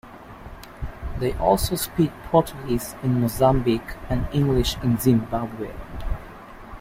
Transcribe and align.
They 1.19 1.33
also 1.35 1.75
speak 1.75 2.09
Portuguese 2.31 2.95
in 3.03 3.21
Mozambique 3.21 3.97
and 4.09 4.27
English 4.33 4.75
in 4.81 4.97
Zimbabwe. 4.97 5.71